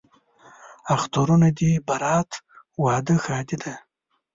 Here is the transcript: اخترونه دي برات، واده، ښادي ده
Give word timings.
اخترونه 0.95 1.49
دي 1.57 1.71
برات، 1.87 2.29
واده، 2.83 3.15
ښادي 3.23 3.57
ده 3.63 3.73